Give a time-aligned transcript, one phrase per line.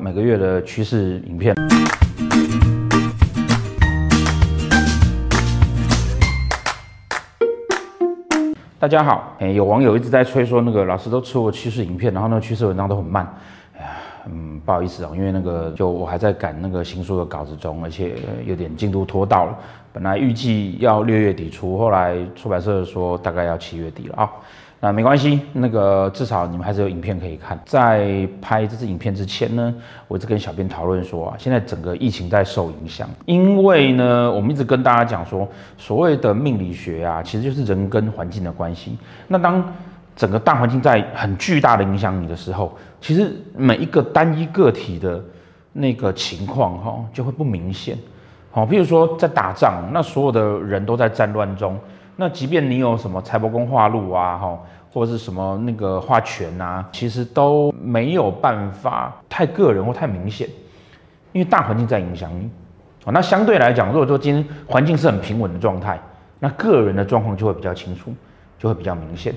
[0.00, 1.54] 每个月的趋势影片。
[8.78, 13.34] 大家好，哎，有网友一直在催说，那个老师都出过趋势影片，然后那个趋势文章都很慢。
[14.26, 18.14] 嗯，不好意思啊，因为那个就我还在赶那个新书的稿子中，而且
[18.46, 19.58] 有点进度拖到了。
[19.92, 24.30] 本来预计要六月底出，后来出版社说大概要七月底了啊。
[24.84, 27.56] 那没关系，那个至少你们还是有影片可以看。
[27.64, 29.72] 在拍这支影片之前呢，
[30.08, 35.46] 我一直跟小编讨论说啊，现在整个疫情在受影响，因为呢，我们一直跟大家讲说，
[35.78, 38.98] 所谓的命理学啊，其实就是人跟环境的关系。
[39.28, 39.62] 那当
[40.14, 45.22] 整个大环境在很巨大的影响你的时候，其实每一个单一个体的
[45.72, 47.96] 那个情况哈，就会不明显。
[48.50, 51.78] 好，譬如说在打仗，那所有的人都在战乱中。
[52.16, 54.58] 那即便你有什么财帛宫化禄啊，哈，
[54.92, 60.46] 或者是什么那个化权啊，其实都没有办法太个人或太明显，
[61.32, 62.50] 因为大环境在影响你。
[63.06, 65.98] 那相对来讲，如果说今天环境是很平稳的状态，
[66.38, 68.14] 那个人的状况就会比较清楚，
[68.58, 69.34] 就会比较明显。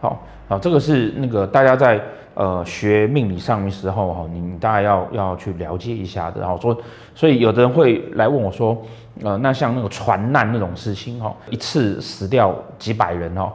[0.00, 2.02] 好，好，这个是那个大家在
[2.34, 6.40] 呃学命理上的时候哈，你大概要要去了解一下的。
[6.40, 6.74] 然后说，
[7.14, 8.80] 所以有的人会来问我说，
[9.22, 13.52] 呃，那像那个船难那种事情哈，一次死掉几百人哦，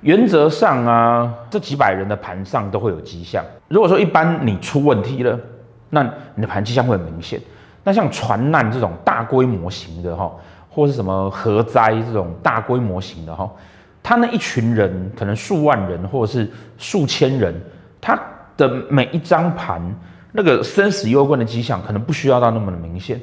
[0.00, 3.44] 原则上啊，这几百人的盘上都会有迹象。
[3.66, 5.36] 如果说一般你出问题了，
[5.90, 6.02] 那
[6.36, 7.40] 你的盘迹象会很明显。
[7.82, 10.30] 那像船难这种大规模型的哈，
[10.70, 13.50] 或是什么核灾这种大规模型的哈。
[14.04, 17.54] 他那一群人可能数万人或者是数千人，
[18.02, 18.20] 他
[18.54, 19.80] 的每一张盘
[20.30, 23.18] 那个生死攸关的迹象，可能不需要到那么的明显，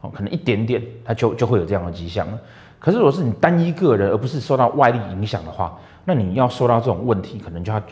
[0.00, 2.40] 哦，可能一点点，他就就会有这样的迹象了。
[2.78, 7.82] 可是如果是你单一个人，而不是受到外力影响的话，那你要受到这种问题，可能就要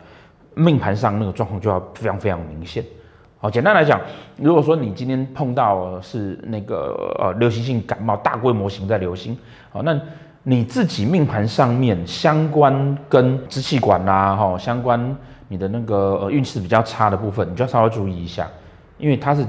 [0.55, 2.83] 命盘上那个状况就要非常非常明显。
[3.39, 4.01] 好，简单来讲，
[4.39, 9.37] 如果说你今天碰到是那个呃流行性感冒大规模型在流行，
[9.71, 10.01] 好，那。
[10.47, 15.17] 你自己命盘上面相关跟支气管啦，哈，相关
[15.49, 18.47] 你的那个呃运势比较差的部分，你就要稍微注意一下，
[18.99, 19.43] 因为它是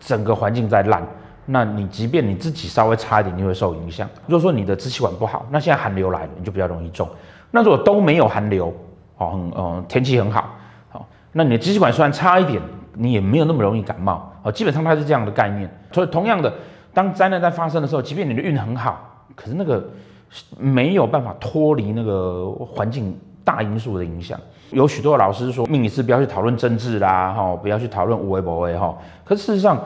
[0.00, 1.06] 整个环境在烂，
[1.46, 4.08] 那你即便你自己稍微差一点，你会受影响。
[4.26, 7.08] 如果说你的支气管不好，那现在寒流来了，你就比较容易中。
[7.52, 8.74] 那如果都没有寒流，
[9.18, 10.50] 哦，很呃天气很好，
[10.88, 12.60] 好，那你的支气管虽然差一点，
[12.94, 15.72] 你也没有那么容易感冒，哦，基本上它是这样的概念。
[15.92, 16.52] 所以同样的，
[16.92, 19.88] 当灾难在发生的时候，即便你的运很好，可是那个。
[20.58, 24.38] 没有办法脱离那个环境大因素的影响。
[24.70, 28.96] 有许多老师说，命理师不要去讨论政治啦，哈，不要去讨论无为不为哈。
[29.24, 29.80] 可事实上，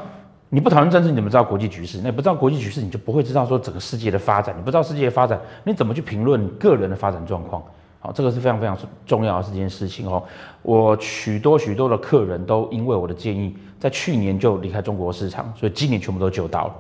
[0.51, 2.01] 你不讨论政治，你怎么知道国际局势？
[2.05, 4.55] 那不知道国际局势，你就不会知道说整个世界的发展。
[4.57, 7.63] 你不知道世界的发展，你怎么去评论个人的发展状况？
[8.01, 10.23] 好，这个是非常非常重要的这件事情哦。
[10.61, 16.75] 我许多许多的客人都因为我的建议，在去年就离开中国市场，所以今年全部都救到了。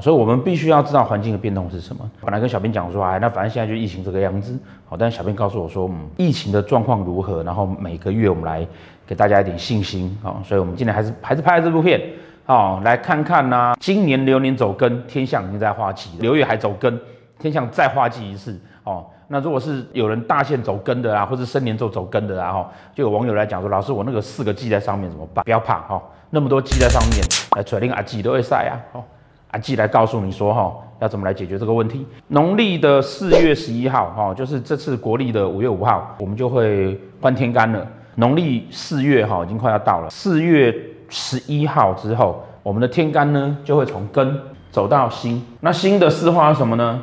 [0.00, 2.08] 所以，我们必须要知道环境的变动是什么。
[2.20, 4.58] 本来跟小编讲说，哎，那反正现在就疫情这个样子。
[4.88, 7.42] 好，但是小编告诉我说，嗯，疫情的状况如何？
[7.42, 8.66] 然后每个月我们来
[9.06, 10.16] 给大家一点信心。
[10.22, 12.00] 好，所以我们今天还是还是拍了这部片，
[12.44, 16.96] 好，来看看呢、今年流年走庚，天象已经在化忌，流月还走庚，
[17.38, 18.60] 天象再化忌一次。
[18.84, 25.44] 哦，那如果是有人大限走庚的啊，或是生年就走庚的啊，哈，就有网友来讲说，老师，我那个四个忌在上面怎么办？
[25.44, 27.22] 不要怕，哈，那么多忌在上面，
[27.56, 29.04] 来揣定阿忌都会晒啊，好。
[29.52, 32.06] 阿季来告诉你说哈，要怎么来解决这个问题？
[32.28, 37.86] 农历的四月十一号哈，就是这次国历的五月五号，我们就会换天干了。
[38.14, 40.08] 农历四月哈，已经快要到了。
[40.08, 40.74] 四月
[41.10, 44.40] 十一号之后，我们的天干呢就会从根
[44.70, 45.44] 走到辛。
[45.60, 47.02] 那辛的四化是什么呢？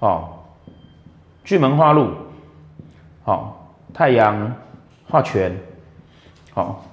[0.00, 0.28] 哦，
[1.42, 2.10] 巨门化禄，
[3.24, 4.54] 好，太阳
[5.08, 5.58] 化权，
[6.52, 6.84] 好，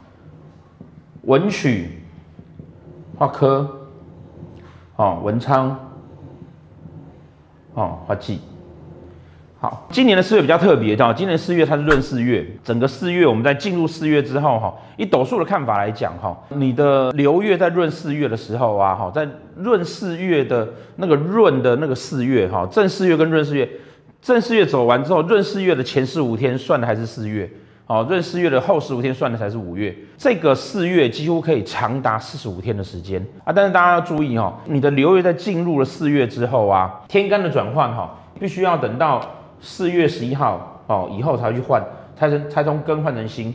[1.24, 2.02] 文曲
[3.18, 3.82] 化科。
[4.96, 5.78] 哦，文昌，
[7.74, 8.40] 哦，花季，
[9.60, 23.68] 好，今年的四月比较特别，哈，今年四月它是闰四月，整个四月我们在进入四月之后，哈，以斗数的看法来讲，哈，你的流月在闰四月的时候啊，哈，在闰四月的那个闰的那个四月，哈，正四月跟闰四月，
[24.22, 27.50] 正四月走完之后，闰四月的前四五天算的还是四月。
[27.86, 33.52] 哦，闰四月的后十五天算的才是五月，这个四月几乎可以长达四十五天的时间啊！
[33.54, 39.22] 但是大家要注意哦，你的流月在进入了四月之后啊，天干的转换哈，必须要等到
[39.60, 41.84] 四月十一号哦以后才去换，
[42.16, 43.54] 才从才从庚换成辛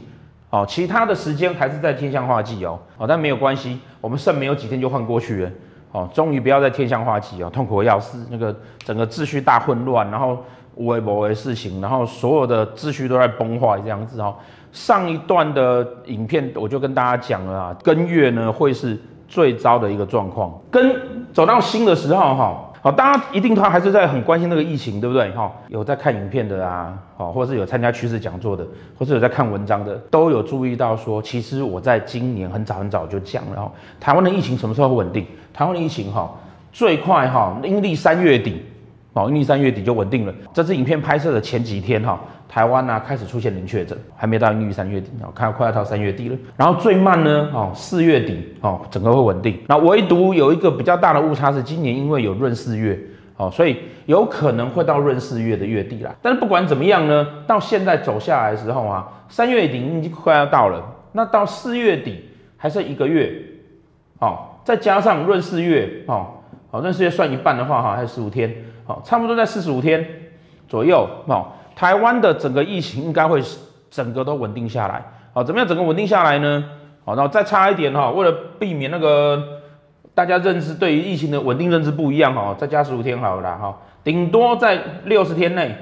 [0.50, 5.50] 哦，其他的时间还是在天象化忌哦哦，但没有关系，我们剩没有几天就换过去了
[5.93, 10.38] 哦，终于不要再天象化忌哦，痛苦的要死，那个整个秩序大混乱，然后。
[10.81, 14.32] 无为不为事情，然后所有的秩序都在崩坏，这样子哦，
[14.70, 18.96] 上一段的影片我就跟大家讲了啊，跟月呢会是
[19.26, 20.94] 最糟的一个状况，跟
[21.32, 22.64] 走到新的时候哈。
[22.81, 25.29] 好，大家一定他还是在很关心那个疫情，对不对？
[25.32, 28.64] 哈，有在看影片的啊，好，或者是有参加趋势讲座的，
[28.96, 35.26] 或是有在看文章的，都有注意到说，其实我在今年很早很早就讲了，哦，台湾的疫情什么时候会稳定？
[35.52, 36.30] 台湾的疫情哈，
[36.72, 38.62] 最快哈，阴历三月底，
[39.12, 40.34] 哦，阴历三月底就稳定了。
[40.52, 42.18] 这支影片拍摄的前几天哈。
[42.50, 46.36] 台湾呢、啊、开始出现零确诊，还没到阴历三月底哦，看快要到三月底了。
[46.56, 49.60] 然后最慢呢，哦四月底哦，整个会稳定。
[49.66, 52.98] 那唯独有一个比较大的误差是，今年因为有闰四月
[53.36, 56.16] 哦，所以有可能会到闰四月的月底啦。
[56.22, 62.24] 但是不管怎么样呢，到现在走下来的时候啊，三月底已经快要到了，那到四月底
[62.56, 63.30] 还剩一个月，
[64.20, 64.38] 哦，
[64.69, 66.26] 再加上闰四月哦，
[66.70, 68.55] 好闰四月算一半的话哈，还有十五天，
[68.85, 70.06] 好，差不多在四十五天
[70.69, 71.47] 左右哦。
[71.75, 73.43] 台湾的整个疫情应该会
[73.88, 76.62] 整个都稳定下来，好，怎么样整个稳定下来呢？
[77.03, 79.43] 好，然后再差一点哈，为了避免那个
[80.15, 83.75] 大家认知对于疫情的稳定认知不一样哈，再加十五天好了啦哈，
[84.05, 85.75] 顶多在六十天内，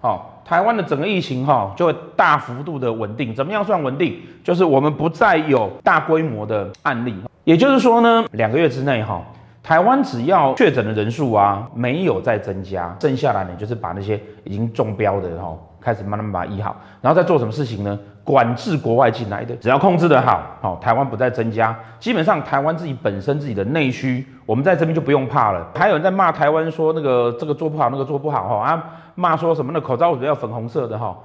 [0.00, 3.34] 好，台湾的整个疫情哈就会大幅度的稳定。
[3.34, 4.16] 怎么样算稳定？
[4.42, 7.14] 就是我们不再有大规模的案例，
[7.44, 9.22] 也就是说呢，两个月之内哈。
[9.70, 17.96] 台湾只要确诊的人数啊没有再增加，剩下来呢就是把那些已经中标的哈开始慢慢把它医好，然后再做什么事情呢？
[18.24, 25.64] 管制国外进来的，只要控制得好，好台湾不再增加，基本上台湾自己本身自己的内需，我们在这边就不用怕了。
[25.76, 28.84] 还有人在骂台湾说那个这个做不好，那个做不好哈啊，
[29.14, 31.16] 骂说什么那口罩为什么要粉红色的哈？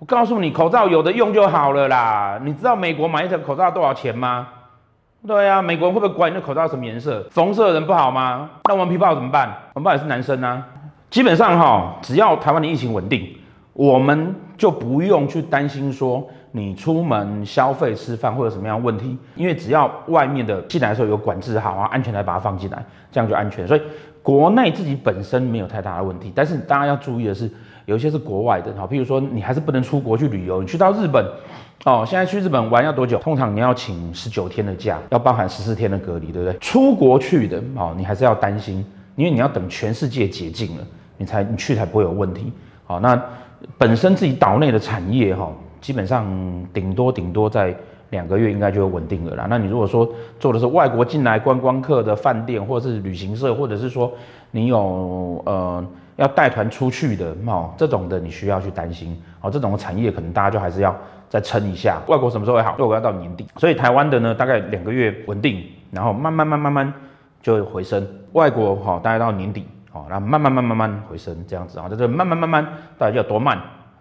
[0.00, 2.36] 我告诉你，口罩有的用就好了啦。
[2.42, 4.48] 你知道美国买一条口罩多少钱吗？
[5.24, 7.24] 对啊，美国人会不会管你的口罩什么颜色？
[7.32, 8.50] 红色的人不好吗？
[8.64, 9.56] 那我们皮泡怎么办？
[9.74, 10.66] 我们也是男生啊。
[11.10, 13.28] 基本上哈，只要台湾的疫情稳定，
[13.72, 23.64] 我们就不用去担心说你出门消费、吃饭会有什么样的问题，因为只要外面的进来的时候有管制好啊，安全来把它放进来，这样就安全。
[23.68, 23.82] 所以
[24.22, 27.48] 国内自己本身没有太大的问题，但是大家要注意的是，
[27.86, 31.24] 有一些是国外的哈，譬如说你还是不能出国去旅游，你去到日本。
[31.84, 33.18] 哦，现在去日本玩要多久？
[33.18, 36.56] 通常你要请十九天的假，要包含十四天的隔离，对不对？
[36.60, 38.86] 出国去的哦，你还是要担心，
[39.16, 40.86] 因为你要等全世界解禁了，
[41.16, 42.52] 你才你去才不会有问题。
[42.84, 43.20] 好，那
[43.76, 45.50] 本身自己岛内的产业哈，
[45.80, 46.24] 基本上
[46.72, 47.74] 顶多顶多在
[48.10, 49.48] 两个月应该就会稳定了啦。
[49.50, 50.08] 那你如果说
[50.38, 54.12] 做的是外国进来观光客的饭店，或者是旅行社，或者是说
[54.52, 55.84] 你有呃
[56.16, 59.20] 要带团出去的哦，这种的你需要去担心。
[59.40, 60.94] 哦，这种的产业可能大家就还是要。
[61.32, 62.72] 再撑一下，外国什么时候会好？
[62.72, 66.92] 外国要到年底，所以台湾的呢，大概两个月稳定，然后慢慢慢慢慢
[67.40, 68.06] 就会回升。
[68.32, 72.68] 外国哈，大概到年底，好，然后慢慢慢慢慢回升，这样子啊，在这慢慢慢慢
[72.98, 73.58] 到底要多慢，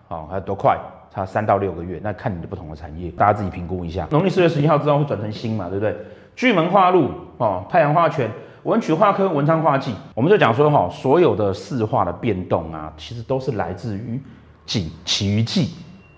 [0.10, 0.78] 好，还有多快？
[1.10, 4.06] 差三到六个月，那看你的不同的产业，大家自己评估一下。
[4.12, 5.96] 农历四月十一号之后会转成新嘛，对不对？
[6.36, 8.30] 巨门化禄哦，太阳化权，
[8.64, 14.22] 文曲化科，文昌化忌，我们就讲说哈，所有的四化的变动啊，其实都是来自于
[14.66, 15.70] 忌，起于忌。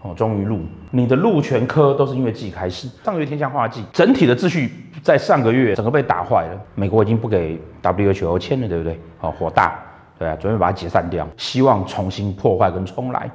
[0.05, 0.59] 哦，终于禄，
[0.91, 2.89] 你的禄全科都是因为忌开始。
[3.05, 4.69] 上个月天象化忌，整体的秩序
[5.01, 6.59] 在上个月整个被打坏了。
[6.75, 8.99] 美国已经不给 WHO 签了，对不对？
[9.17, 9.79] 好，火大，
[10.19, 13.31] 对啊，准备把它解散掉，希望重新破坏跟重来。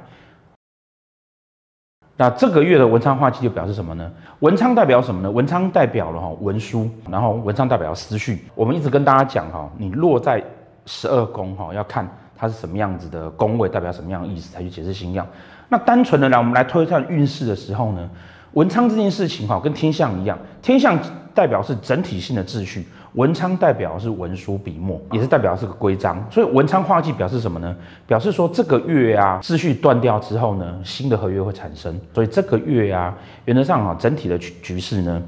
[2.21, 4.11] 那这个月的文昌化忌就表示什么呢？
[4.39, 5.31] 文昌代表什么呢？
[5.31, 8.43] 文昌代表了哈文书，然后文昌代表思绪。
[8.55, 10.43] 我们一直跟大家讲哈，你落在
[10.85, 15.25] 十二宫哈，要看它是什么样子的宫位，代表什么样的意思，才去解释星曜。
[15.69, 18.09] 那单纯的来，我们来推算运势的时候呢，
[18.51, 20.99] 文昌这件事情哈，跟天象一样，天象
[21.33, 26.23] 代表是整体性的秩序，文昌代表是文书笔墨，也是代表是个规章。
[26.29, 27.75] 所以文昌化忌表示什么呢？
[28.05, 31.99] 表示说这个月啊，秩序断掉之后呢，新的合约会产生。
[32.13, 35.21] 所以这个月啊，原则上啊，整体的局局势呢，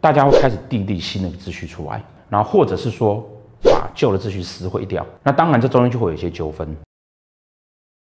[0.00, 3.24] 大家会开始订立新的秩序出来，然后或者是说
[3.62, 5.06] 把旧的秩序撕毁掉。
[5.22, 6.76] 那当然这中间就会有一些纠纷。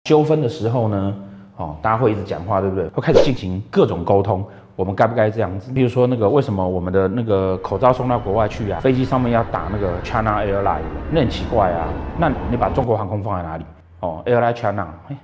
[0.03, 1.15] 纠纷的时候呢，
[1.58, 2.88] 哦，大家会一直讲话，对不对？
[2.89, 5.72] 会开始进行各种沟通，我们该不该这样子？
[5.72, 8.79] 比如说那个，为什么我们的那个口罩送到国外去啊？
[8.82, 11.88] 飞机上面要打那个 China Airline，那很奇怪啊。
[12.20, 13.65] 那你把中国航空放在哪里？
[14.01, 15.17] 哦，Airline China，哎，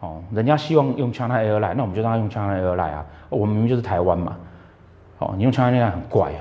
[0.00, 3.06] 哦，人家希望用 China Airline，那我们就让他用 China Airline 啊。
[3.28, 4.36] 我们明明就是台湾嘛。
[5.18, 6.40] 哦，你用 China Airline 很怪啊。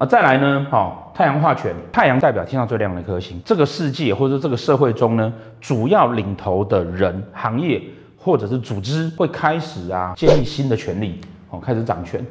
[0.00, 3.40] 啊，再来呢，哦，太阳化权，太阳代表天上最亮的一颗星。
[3.44, 7.80] 这个世界或者说这个社会中呢，主要领头的人、行业
[8.24, 12.24] 或者是组织会开始啊，建立新的权利，哦，开始掌权，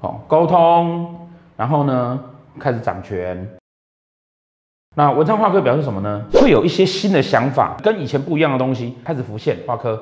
[0.00, 2.20] 哦，沟通，然后呢，
[2.60, 3.46] 开始掌权。
[4.94, 6.24] 那文昌化科表示什么呢？
[6.34, 9.58] 会有一些新的想法，跟以前不一样的东西开始浮现。
[9.66, 10.00] 化科，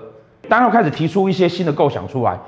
[0.50, 2.38] 当然开始提出一些新的构想出来，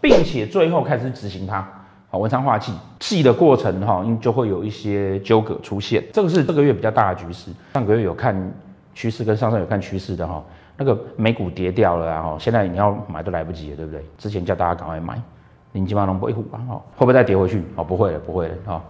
[0.00, 1.64] 并且最后开始执行它。
[2.10, 6.04] 好，文昌化忌，忌的过程哈，就会有一些纠葛出现。
[6.12, 7.52] 这个是这个月比较大的局势。
[7.74, 8.52] 上个月有看
[8.92, 10.42] 趋势，跟上上有看趋势的哈，
[10.82, 14.04] 那个美股跌掉了，然后现在你要买都来不及了，对不对？
[14.18, 15.20] 之前叫大家赶快买，
[15.70, 16.60] 你起码能不会虎吧？
[16.68, 17.62] 哈，会不会再跌回去？
[17.76, 18.82] 哦，不会了，不会了，哈。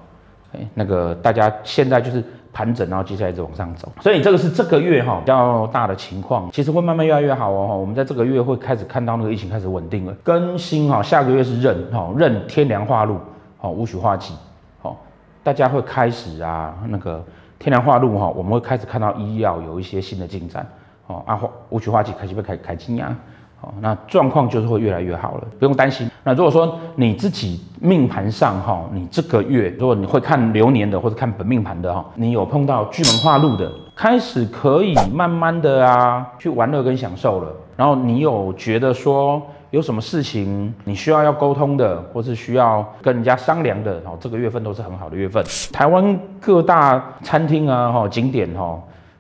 [0.54, 3.90] 哎，那个大家现在就是盘整，然后接下来一直往上走。
[4.00, 7.76] 所以这个是这个月哈比较大的情况，其实会慢慢越来越好哦。
[7.78, 11.02] 我们在这个月会开始看到那个疫情开始稳定了，更新哈。
[11.02, 13.18] 下个月是壬哈，壬天梁化禄，
[13.58, 14.34] 好武曲化忌，
[14.80, 14.96] 好，
[15.42, 17.24] 大家会开始啊那个
[17.58, 20.66] 天梁化禄哈，我们会开始看到医药有一些新的进展，
[21.06, 21.40] 哦啊
[21.70, 23.16] 武曲化忌开始被开开金呀。
[23.64, 26.10] 哦，那状况就是会越来越好了，不用担心。
[26.24, 37.54] 那如果说你自己命盘上哈，你这个月如果你会看流年的或者看本命盘的哈，你有碰到巨门化禄的，开始可以慢慢的啊去玩乐跟享受了。
[37.76, 39.40] 然后你有觉得说
[39.70, 45.40] 有什么事情你需要要沟通的，或是需要跟人家商量的，哦，这个月份都是很好的月份。
[45.72, 48.76] 台湾各大餐厅啊，哈景点哈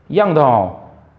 [0.08, 0.72] 一样的哦。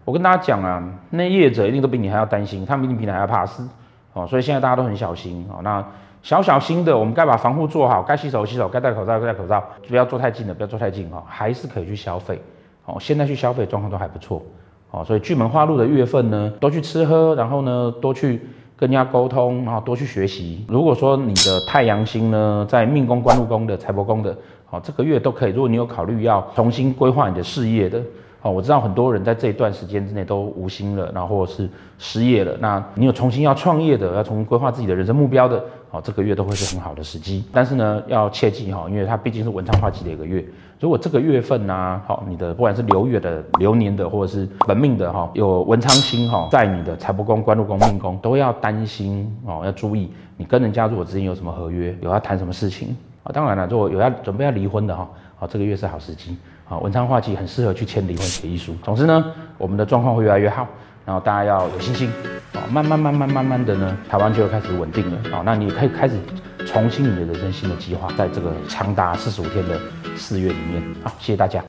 [0.04, 3.66] 我跟大家讲啊，那业者一定都比你还要担心，他们一定比你还要怕死
[4.12, 5.60] 哦，所以现在大家都很小心哦。
[5.62, 5.82] 那
[6.22, 12.38] 小小心的，我们该把防护做好，该洗手洗手，该戴口罩戴口罩，不要坐太近了，不要坐太近哈，还是可以去消费
[12.84, 12.96] 哦。
[13.00, 14.42] 现在去消费状况都还不错
[14.90, 18.42] 哦，所以巨门化禄的月份呢，多去吃喝，然后呢，多去
[18.76, 20.66] 跟人家沟通，然后多去学习。
[20.68, 24.36] 如果说你的太阳星呢，在命宫、官禄宫的、财帛宫的，
[24.68, 25.52] 哦，这个月都可以。
[25.52, 28.02] 如果你有考虑要重新规划你的事业的。
[28.44, 31.66] 哦，我知道很多人在这一段时间之内都无心了，然后或者是
[31.98, 32.54] 失业了。
[32.60, 37.42] 那你有重新要创业的，要重新规划自己的人生目标的，哦，这个月都会是很好的时机。
[37.50, 40.44] 但是呢，要切记哈，因为它毕竟是文昌化忌的一个月。
[40.78, 53.32] 如果这个月份呢，好，你的不管是流月的、流年的，或者是本命的哈，有文昌星哈，在你的财帛宫、官禄宫、命宫，都要担心哦，要注意，你跟人家如果之间有什么合约，有要谈什么事情啊。
[53.32, 56.38] 当然了，如果有要准备要离婚的哈，好，这个月是好时机。
[56.68, 58.74] 啊，文昌化忌很适合去签离婚协议书。
[58.82, 59.22] 总之呢，
[59.58, 60.66] 我们的状况会越来越好，
[61.04, 62.10] 然后大家要有信心
[62.54, 65.42] 啊，慢慢慢慢慢慢的呢，台湾就会开始稳定了啊。
[65.44, 66.18] 那你可以开始
[66.66, 69.78] 重新你的人生新的计划，在这个长达四十五天的
[70.16, 70.82] 四月里面。
[71.02, 71.62] 好，谢谢大家。